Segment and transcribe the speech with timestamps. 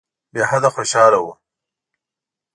[0.33, 1.33] بېحده خوشاله وو.